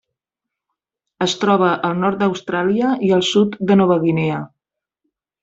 [1.25, 4.41] Es troba al nord d'Austràlia i al sud de Nova Guinea.